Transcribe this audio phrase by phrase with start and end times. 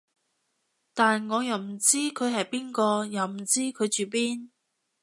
[0.95, 4.49] 但我又唔知佢係邊個，又唔知佢住邊